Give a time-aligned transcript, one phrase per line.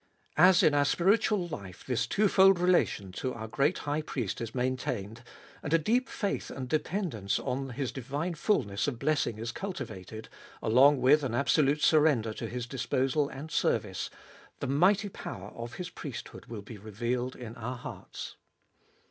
[0.39, 5.21] As in our spiritual life this twofold relation to our great High Priest is maintained,
[5.61, 10.27] and a deep faith and dependence on His divine fulness of blessing is cultivated,
[10.59, 14.09] along with an absolute surrender to His disposal and service,
[14.59, 18.37] the mighty power of His priesthood will be revealed in our hearts.